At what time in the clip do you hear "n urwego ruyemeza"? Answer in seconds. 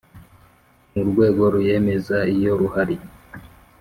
0.91-2.17